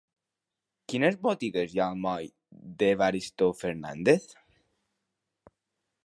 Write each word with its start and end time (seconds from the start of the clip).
Quines 0.93 1.17
botigues 1.25 1.73
hi 1.75 1.81
ha 1.81 1.85
al 1.95 1.99
moll 2.05 2.25
d'Evaristo 2.79 3.51
Fernández? 3.59 4.25